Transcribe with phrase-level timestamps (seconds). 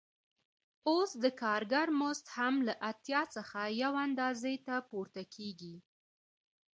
[0.89, 5.75] اوس د کارګر مزد هم له اتیا څخه یوې اندازې ته پورته کېږي